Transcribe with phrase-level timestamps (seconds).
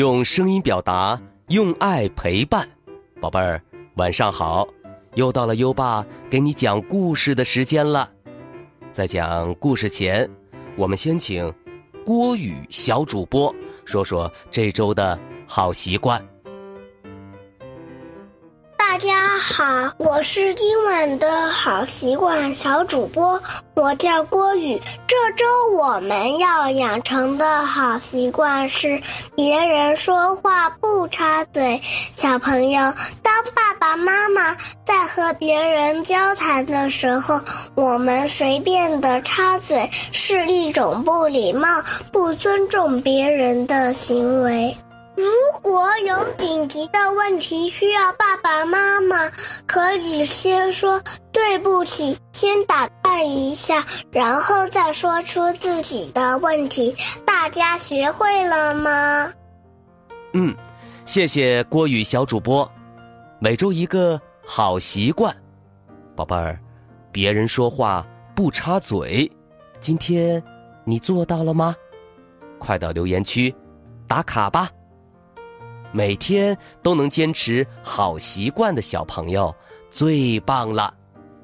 [0.00, 2.66] 用声音表达，用爱陪伴。
[3.20, 3.62] 宝贝儿，
[3.96, 4.66] 晚上好！
[5.12, 8.10] 又到了优爸给你讲故事的时间了。
[8.92, 10.26] 在讲故事前，
[10.74, 11.52] 我们先请
[12.02, 13.54] 郭宇小主播
[13.84, 16.18] 说说这周的好习惯。
[19.00, 24.78] 大家好，我是今晚的好习惯小主播，我叫郭宇。
[25.06, 29.00] 这周我们要养成的好习惯是
[29.34, 31.80] 别人说话不插嘴。
[32.12, 37.40] 小朋友，当爸爸妈妈在和别人交谈的时候，
[37.74, 41.82] 我们随便的插嘴是一种不礼貌、
[42.12, 44.76] 不尊重别人的行为。
[45.20, 49.30] 如果有紧急的问题需要爸爸妈妈，
[49.66, 50.98] 可以先说
[51.30, 56.96] 对不起，先打断一下，然后再说出自己的问题。
[57.26, 59.30] 大家学会了吗？
[60.32, 60.56] 嗯，
[61.04, 62.66] 谢谢郭宇小主播。
[63.38, 65.36] 每周一个好习惯，
[66.16, 66.58] 宝贝儿，
[67.12, 69.30] 别人说话不插嘴，
[69.80, 70.42] 今天
[70.84, 71.76] 你做到了吗？
[72.58, 73.54] 快到留言区
[74.08, 74.70] 打卡吧。
[75.92, 79.54] 每天都能坚持好习惯的小朋友
[79.90, 80.94] 最棒了，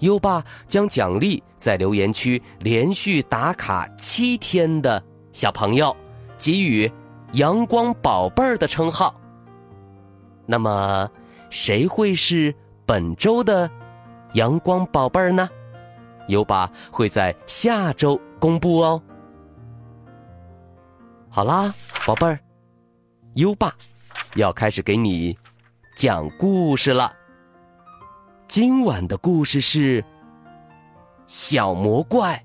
[0.00, 5.96] 优爸将奖励在留言区连续打卡七天的小朋友，
[6.38, 6.90] 给予
[7.34, 9.14] “阳光宝贝儿”的称号。
[10.44, 11.08] 那么，
[11.50, 12.52] 谁会是
[12.84, 13.70] 本周的
[14.34, 15.48] “阳光宝贝儿”呢？
[16.28, 19.00] 优爸会在下周公布哦。
[21.28, 21.72] 好啦，
[22.04, 22.38] 宝贝儿，
[23.34, 23.72] 优爸。
[24.36, 25.36] 要开始给你
[25.94, 27.14] 讲故事了。
[28.48, 30.00] 今晚的故事是
[31.26, 32.42] 《小魔怪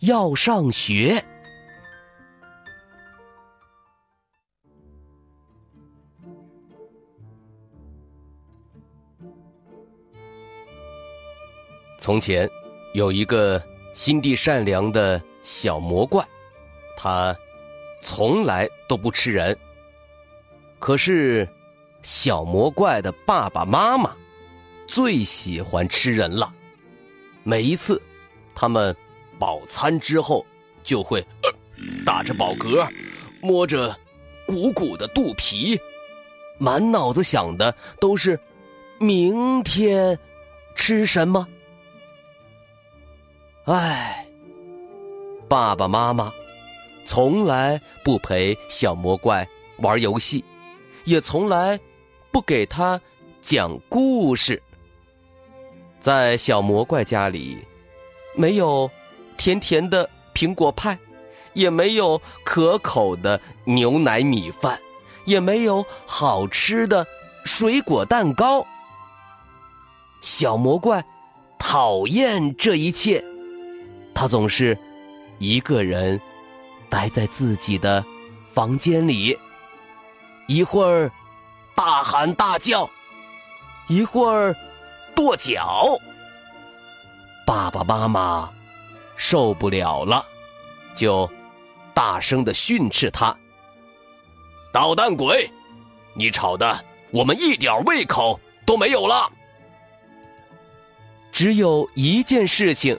[0.00, 1.16] 要上学》。
[11.98, 12.48] 从前
[12.94, 13.62] 有一个
[13.94, 16.26] 心地善良的小魔怪，
[16.96, 17.36] 他
[18.00, 19.56] 从来都不吃人。
[20.82, 21.48] 可是，
[22.02, 24.12] 小魔怪的爸爸妈妈
[24.88, 26.52] 最喜欢吃人了。
[27.44, 28.02] 每一次，
[28.52, 28.94] 他们
[29.38, 30.44] 饱餐之后，
[30.82, 31.24] 就会
[32.04, 32.84] 打着饱嗝，
[33.40, 33.96] 摸着
[34.44, 35.78] 鼓鼓的肚皮，
[36.58, 38.36] 满脑子想的都是
[38.98, 40.18] 明天
[40.74, 41.46] 吃什么。
[43.66, 44.26] 唉，
[45.48, 46.32] 爸爸妈妈
[47.06, 50.44] 从来不陪小魔怪玩游戏。
[51.04, 51.78] 也从来
[52.30, 53.00] 不给他
[53.40, 54.62] 讲故事。
[56.00, 57.58] 在小魔怪家里，
[58.34, 58.90] 没有
[59.36, 60.98] 甜甜的苹果派，
[61.52, 64.80] 也没有可口的牛奶米饭，
[65.24, 67.06] 也没有好吃的
[67.44, 68.66] 水果蛋糕。
[70.20, 71.04] 小魔怪
[71.58, 73.22] 讨厌这一切，
[74.14, 74.76] 他总是
[75.38, 76.20] 一个人
[76.88, 78.04] 待在自己的
[78.50, 79.36] 房间里。
[80.46, 81.10] 一会儿
[81.74, 82.88] 大喊大叫，
[83.86, 84.54] 一会儿
[85.14, 85.98] 跺脚。
[87.46, 88.50] 爸爸妈妈
[89.16, 90.24] 受不了了，
[90.94, 91.30] 就
[91.94, 93.34] 大声的训斥他
[94.72, 95.48] ：“捣蛋鬼，
[96.14, 99.30] 你吵的我们一点胃口都没有了。”
[101.32, 102.98] 只有一件事情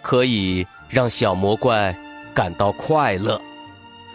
[0.00, 1.94] 可以让小魔怪
[2.32, 3.40] 感到快乐，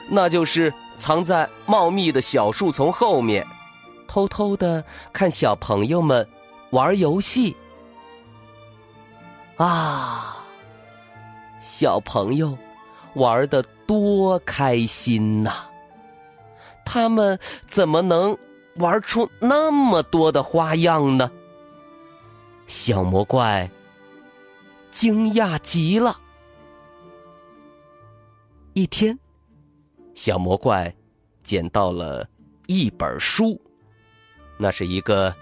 [0.09, 0.72] 那就是。
[1.00, 3.48] 藏在茂密的小树丛后面，
[4.08, 6.28] 偷偷的看小朋友们
[6.72, 7.56] 玩游戏。
[9.56, 10.46] 啊，
[11.62, 12.58] 小朋友
[13.16, 15.52] 玩的多开心呐！
[16.86, 18.38] 他们怎么能
[18.76, 21.31] 玩出那么多的花样呢？
[22.68, 23.69] 小魔怪
[24.92, 26.19] 惊讶极了。
[28.74, 29.18] 一天。
[30.19, 30.94] 小魔怪
[31.45, 32.27] 捡到了
[32.68, 33.57] 一本书，
[34.57, 35.33] 那是一个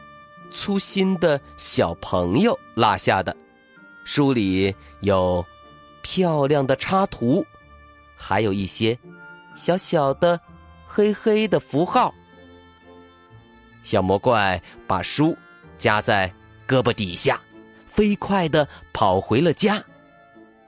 [0.51, 3.35] 粗心的小朋友落下的。
[4.05, 4.71] 书里
[5.01, 5.43] 有
[6.03, 7.43] 漂亮的插图，
[8.15, 8.95] 还有一些
[9.55, 10.39] 小小的
[10.87, 12.13] 黑黑的符号。
[13.81, 15.35] 小魔怪把书
[15.79, 16.31] 夹在
[16.67, 17.41] 胳膊底下，
[17.87, 19.83] 飞快的跑回了家。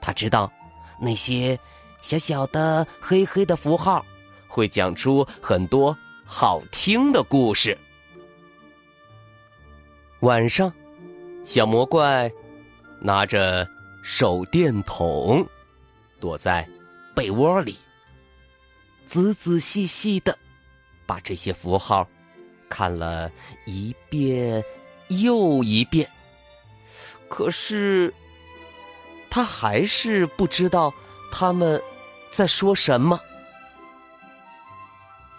[0.00, 0.52] 他知道
[1.00, 1.56] 那些。
[2.02, 4.04] 小小的黑黑的符号，
[4.48, 7.76] 会讲出很多好听的故事。
[10.20, 10.72] 晚上，
[11.44, 12.30] 小魔怪
[13.00, 13.68] 拿着
[14.02, 15.46] 手电筒，
[16.18, 16.68] 躲在
[17.14, 17.78] 被窝里，
[19.06, 20.36] 仔仔细细的
[21.06, 22.06] 把这些符号
[22.68, 23.30] 看了
[23.66, 24.62] 一遍
[25.08, 26.08] 又一遍，
[27.28, 28.12] 可是
[29.30, 30.92] 他还是不知道
[31.32, 31.80] 他们
[32.30, 33.20] 在说什么。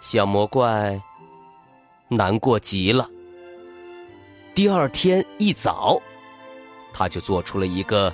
[0.02, 1.00] 小魔怪
[2.08, 3.08] 难过极了。
[4.54, 6.02] 第二天一早，
[6.92, 8.14] 他就做出了一个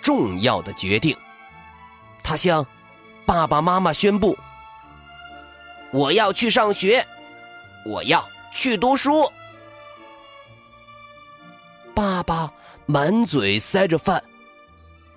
[0.00, 1.16] 重要的决定。
[2.22, 2.64] 他向
[3.26, 4.36] 爸爸妈妈宣布
[5.92, 7.04] ：“我要去上学，
[7.84, 9.30] 我要去读书。”
[11.94, 12.52] 爸爸
[12.86, 14.22] 满嘴塞着饭，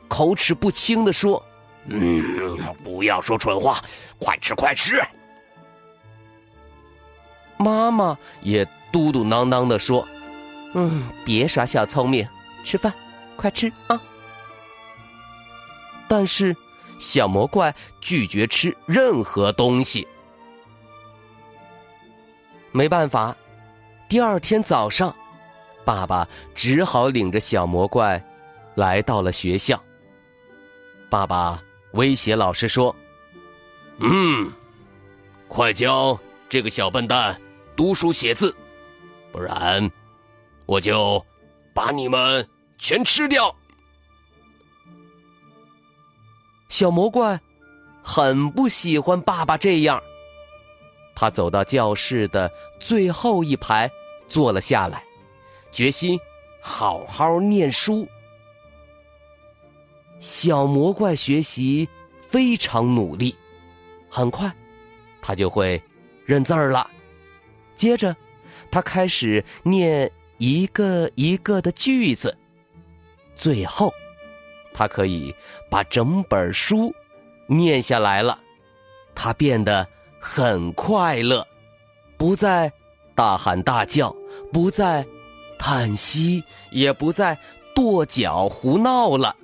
[0.08, 1.44] 口齿不清的说
[1.88, 3.82] ：“嗯，不要说蠢话，
[4.20, 5.02] 快吃快吃。”
[7.58, 10.08] 妈妈也嘟嘟囔囔的说
[10.76, 12.28] ：“嗯，别耍小聪明，
[12.64, 12.94] 吃饭，
[13.36, 14.00] 快吃啊！”
[16.08, 16.56] 但是
[17.00, 20.08] 小魔怪拒绝吃任何东西。
[22.72, 23.36] 没办法，
[24.08, 25.14] 第二天早上，
[25.84, 28.24] 爸爸只好领着小魔怪
[28.76, 29.82] 来到了学校。
[31.10, 31.62] 爸爸
[31.98, 32.96] 威胁老师说
[34.00, 34.50] ：“嗯，
[35.50, 36.18] 快教
[36.48, 37.38] 这个小笨蛋。”
[37.76, 38.56] 读书写字，
[39.32, 39.88] 不然
[40.66, 41.24] 我就
[41.76, 42.48] 把你们
[42.80, 43.56] 全吃掉。
[46.70, 47.40] 小魔怪
[48.02, 50.02] 很不喜欢爸爸这样，
[51.16, 53.88] 他走到教室的最后一排
[54.28, 55.04] 坐了下来，
[55.72, 56.20] 决心
[56.60, 58.08] 好好念书。
[60.20, 61.88] 小魔怪学习
[62.30, 63.36] 非常努力，
[64.10, 64.52] 很快
[65.22, 65.82] 他就会
[66.26, 66.90] 认字儿了。
[67.76, 68.16] 接着，
[68.72, 72.36] 他开始念一个一个的句子。
[73.36, 73.94] 最后，
[74.74, 75.34] 他可以
[75.70, 76.94] 把整本书
[77.46, 78.40] 念下来了。
[79.14, 79.88] 他变得
[80.20, 81.46] 很快乐，
[82.18, 82.72] 不再
[83.14, 84.16] 大喊大叫，
[84.52, 85.06] 不再
[85.60, 87.38] 叹息，也不再
[87.76, 89.36] 跺脚胡闹了。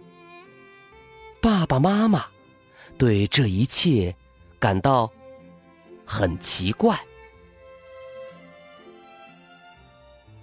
[1.44, 2.26] 爸爸妈妈
[2.98, 4.16] 对这一切
[4.62, 5.12] 感到
[6.06, 6.98] 很奇怪。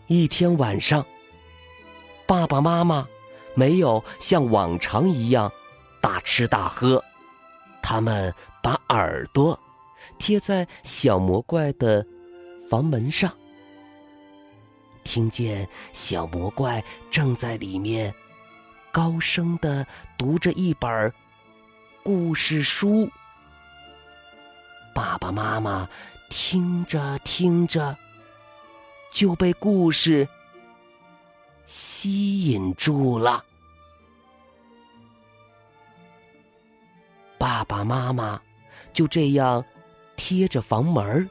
[0.08, 1.02] 一天晚上，
[2.26, 3.08] 爸爸妈妈
[3.54, 5.50] 没有像往常一样
[6.02, 7.02] 大吃大喝，
[7.80, 8.30] 他们
[8.62, 9.58] 把耳朵
[10.18, 12.06] 贴在小魔怪的
[12.68, 13.34] 房门上，
[15.02, 18.14] 听见小魔怪正在里面
[18.92, 19.86] 高声的
[20.18, 21.12] 读着一本
[22.02, 23.10] 故事书。
[24.94, 25.88] 爸爸妈妈
[26.28, 27.96] 听着听着。
[29.10, 30.26] 就被故事
[31.66, 33.44] 吸引住了。
[37.38, 38.40] 爸爸妈妈
[38.92, 39.64] 就这样
[40.16, 41.28] 贴着房门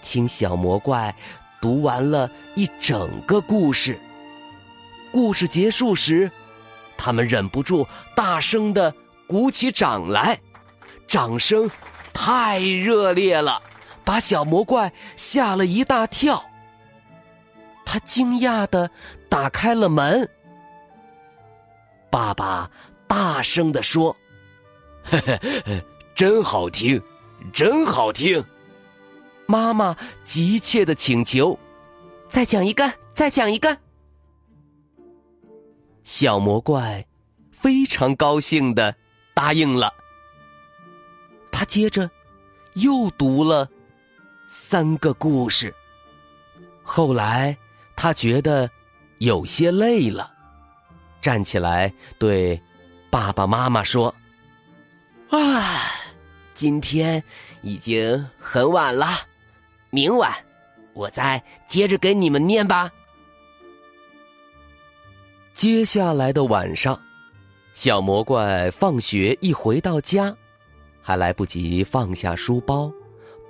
[0.00, 1.14] 听小魔怪
[1.60, 3.98] 读完了一整个故事。
[5.12, 6.30] 故事结束时，
[7.04, 7.84] 他们忍不住
[8.14, 8.94] 大声的
[9.26, 10.38] 鼓起掌来，
[11.08, 11.68] 掌声
[12.12, 13.60] 太热烈了，
[14.04, 16.40] 把小魔怪吓了一大跳。
[17.84, 18.88] 他惊讶的
[19.28, 20.30] 打开了门。
[22.08, 22.70] 爸爸
[23.08, 24.16] 大声的说
[25.02, 25.18] ：“嘿
[25.66, 25.84] 嘿，
[26.14, 27.02] 真好听，
[27.52, 28.44] 真好听。”
[29.46, 31.58] 妈妈急切的请求
[32.30, 33.76] ：“再讲一个，再讲一个。”
[36.04, 37.06] 小魔怪
[37.50, 38.94] 非常高兴的
[39.34, 39.92] 答应了。
[41.50, 42.10] 他接着
[42.74, 43.68] 又读了
[44.46, 45.74] 三个故事。
[46.82, 47.56] 后来。
[47.94, 48.68] 他觉得
[49.18, 50.32] 有些累了，
[51.20, 52.60] 站起来对
[53.10, 54.12] 爸爸妈妈说
[55.30, 55.84] ：“啊，
[56.52, 57.22] 今天
[57.60, 59.06] 已经很晚了，
[59.90, 60.34] 明晚
[60.94, 62.90] 我再接着给你们念吧。”
[65.54, 67.00] 接下来的晚上，
[67.74, 70.34] 小魔怪放学一回到家，
[71.00, 72.92] 还来不及放下书包，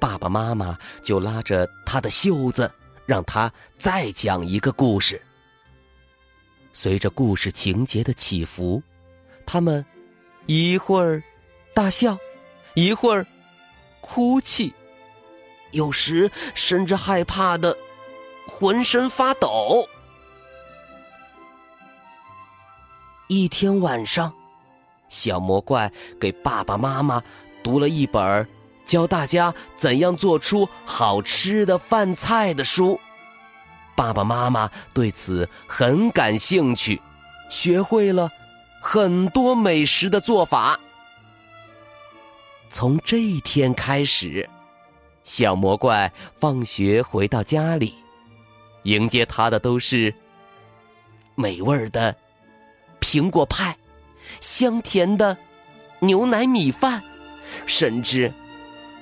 [0.00, 2.70] 爸爸妈妈就拉着他的袖子。
[3.04, 5.20] 让他再讲一个故事。
[6.72, 8.80] 随着故事情节的起伏，
[9.44, 9.84] 他们
[10.46, 11.20] 一会儿
[11.74, 12.16] 大笑，
[12.74, 13.26] 一会儿
[14.00, 14.72] 哭泣，
[15.72, 17.76] 有时甚至害怕的
[18.46, 19.86] 浑身发抖。
[23.28, 24.32] 一天晚上，
[25.08, 27.22] 小魔怪给爸爸妈妈
[27.62, 28.48] 读了一本。
[28.84, 33.00] 教大家怎样做出好吃的饭菜的书，
[33.94, 37.00] 爸爸妈妈对此很感兴趣，
[37.48, 38.28] 学会了
[38.82, 40.78] 很多美食的做法。
[42.70, 44.46] 从这一天开始，
[45.22, 47.94] 小魔怪放学回到家里，
[48.82, 50.12] 迎接他的都是
[51.36, 52.14] 美味的
[53.02, 53.76] 苹果派、
[54.40, 55.36] 香甜的
[55.98, 57.02] 牛奶米饭，
[57.66, 58.32] 甚至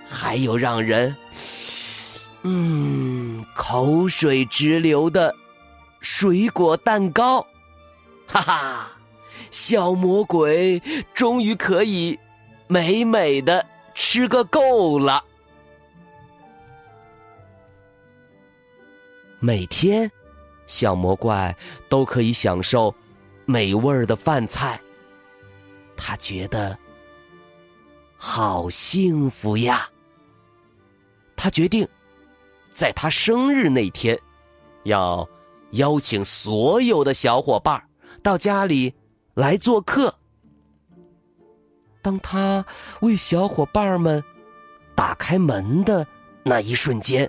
[0.08, 1.14] 还有让人
[2.42, 5.32] 嗯口水直流的
[6.00, 7.46] 水果蛋糕。
[8.26, 8.90] 哈哈，
[9.50, 10.80] 小魔鬼
[11.12, 12.18] 终于可以
[12.68, 13.64] 美美的
[13.94, 15.22] 吃个够了。
[19.38, 20.10] 每天，
[20.66, 21.54] 小魔怪
[21.88, 22.94] 都可以享受
[23.50, 24.80] 美味的饭菜，
[25.96, 26.78] 他觉得
[28.16, 29.90] 好幸福呀。
[31.34, 31.88] 他决定，
[32.72, 34.16] 在他生日那天，
[34.84, 35.28] 要
[35.72, 37.82] 邀请所有的小伙伴
[38.22, 38.94] 到家里
[39.34, 40.14] 来做客。
[42.02, 42.64] 当他
[43.00, 44.22] 为小伙伴们
[44.94, 46.06] 打开门的
[46.44, 47.28] 那一瞬间，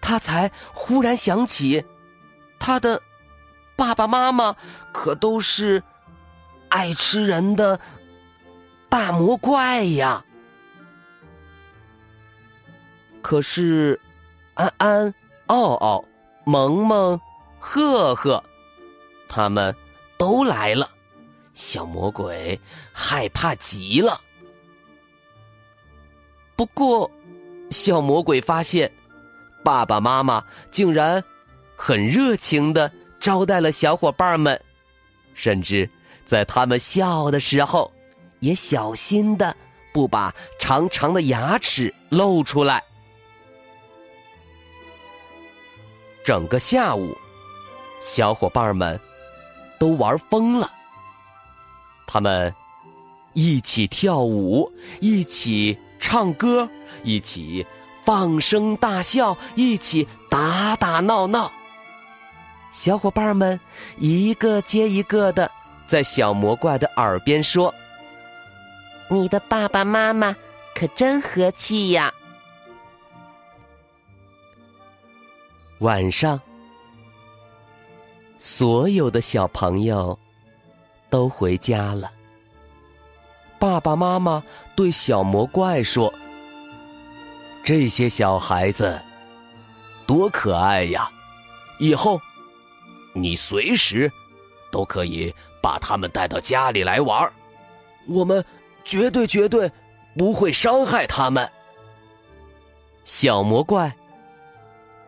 [0.00, 1.84] 他才忽然想起，
[2.58, 3.00] 他的
[3.76, 4.54] 爸爸妈妈
[4.92, 5.82] 可都是
[6.68, 7.78] 爱吃人的
[8.88, 10.24] 大魔怪呀。
[13.20, 14.00] 可是，
[14.54, 15.14] 安安、
[15.46, 16.04] 奥奥、
[16.44, 17.20] 萌萌、
[17.58, 18.42] 赫赫，
[19.28, 19.74] 他们
[20.18, 20.90] 都来了，
[21.54, 22.60] 小魔鬼
[22.92, 24.20] 害怕极了。
[26.56, 27.10] 不过，
[27.70, 28.92] 小魔鬼发现，
[29.64, 31.22] 爸爸妈妈竟然
[31.76, 32.90] 很热情的
[33.22, 34.60] 招待了小伙伴们，
[35.32, 35.88] 甚至
[36.26, 37.90] 在他们笑的时候，
[38.40, 39.56] 也小心的
[39.92, 42.82] 不把长长的牙齿露出来。
[46.24, 47.16] 整个下午，
[48.00, 48.98] 小伙伴们
[49.78, 50.68] 都玩疯了。
[52.08, 52.52] 他们
[53.34, 54.68] 一起跳舞，
[55.00, 56.68] 一起唱歌，
[57.04, 57.64] 一起
[58.04, 61.52] 放声大笑，一起打打闹闹。
[62.72, 63.58] 小伙伴们
[63.98, 65.50] 一个接一个的
[65.86, 67.72] 在小魔怪的耳边说
[69.08, 70.34] ：“你的爸爸妈妈
[70.74, 72.12] 可真和气呀！”
[75.80, 76.40] 晚上，
[78.38, 80.18] 所有的小朋友
[81.10, 82.10] 都回家了。
[83.58, 84.42] 爸爸妈妈
[84.74, 86.12] 对小魔怪说
[87.62, 88.98] ：“这些小孩子
[90.06, 91.10] 多可爱呀！
[91.78, 92.20] 以后
[93.12, 94.10] 你随时
[94.70, 97.32] 都可以把他们带到家里来玩
[98.06, 98.44] 我们
[98.84, 99.70] 绝对绝对
[100.16, 101.50] 不会伤害他们。”
[103.04, 103.94] 小魔怪。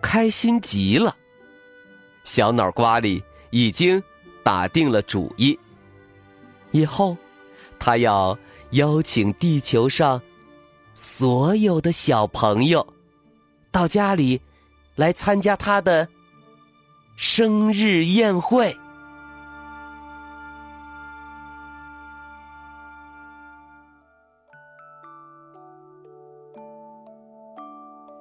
[0.02, 1.16] 开心极了，
[2.24, 4.00] 小脑瓜里已经
[4.42, 5.58] 打定了主意。
[6.72, 7.16] 以后，
[7.78, 8.38] 他要
[8.72, 10.20] 邀请地球上
[10.92, 12.86] 所有的小朋友
[13.72, 14.38] 到家里
[14.94, 16.06] 来参加他的
[17.16, 18.76] 生日宴会。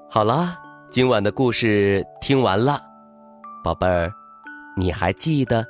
[0.09, 0.59] 好了。
[0.91, 2.79] 今晚的故事听完了，
[3.63, 4.13] 宝贝儿，
[4.77, 5.65] 你还记得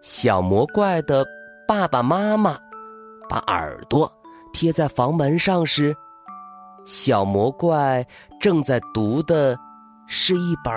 [0.00, 1.26] 小魔怪的
[1.66, 2.56] 爸爸妈妈
[3.28, 4.08] 把耳朵
[4.52, 5.92] 贴在房门上时，
[6.84, 8.06] 小魔怪
[8.38, 9.58] 正在读的
[10.06, 10.72] 是一本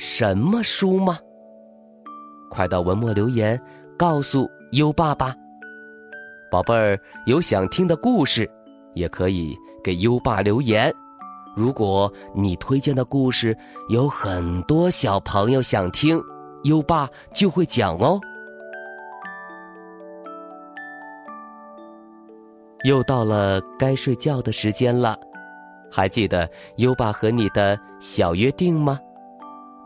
[0.00, 1.18] 什么书吗？
[2.48, 3.60] 快到文末留言
[3.98, 5.34] 告诉优爸爸。
[6.48, 8.48] 宝贝儿，有想听的故事，
[8.94, 10.94] 也可以给优爸留言。
[11.56, 13.56] 如果你推荐的故事
[13.88, 16.22] 有很多小朋友想听，
[16.62, 18.20] 优爸就会讲哦。
[22.84, 25.18] 又到了该睡觉的时间了，
[25.90, 29.00] 还记得优爸和你的小约定吗？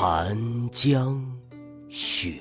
[0.00, 0.38] 寒
[0.70, 1.20] 江
[1.88, 2.38] 雪。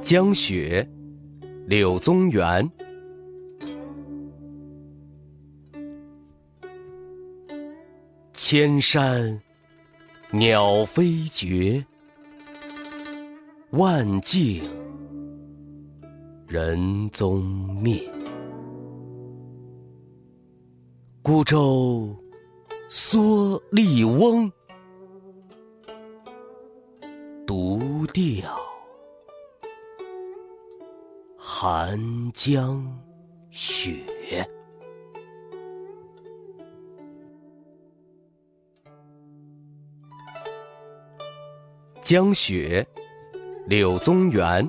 [0.00, 0.88] 江雪，
[1.66, 2.66] 柳宗元。
[8.32, 9.38] 千山
[10.30, 11.84] 鸟飞绝，
[13.72, 14.64] 万径
[16.48, 17.44] 人踪
[17.82, 18.10] 灭。
[21.30, 22.12] 孤舟
[22.90, 24.50] 蓑笠翁，
[27.46, 28.58] 独钓
[31.38, 32.84] 寒江
[33.52, 34.04] 雪。
[42.02, 42.84] 江雪，
[43.66, 44.68] 柳宗元。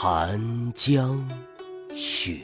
[0.00, 0.40] 寒
[0.76, 1.18] 江
[1.92, 2.38] 雪。